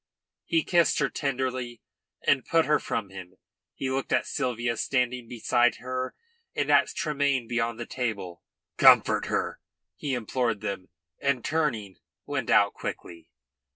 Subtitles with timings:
[0.45, 1.79] He kissed her tenderly
[2.25, 3.35] and put her from him.
[3.75, 6.15] He looked at Sylvia standing beside her
[6.55, 8.41] and at Tremayne beyond the table.
[8.77, 9.59] "Comfort her,"
[9.95, 13.29] he implored them, and, turning, went out quickly.